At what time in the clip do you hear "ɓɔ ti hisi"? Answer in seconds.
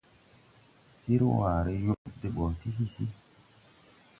2.35-3.05